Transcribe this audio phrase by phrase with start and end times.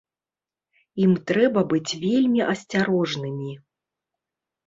[1.03, 3.51] Ім трэба быць вельмі асцярожнымі.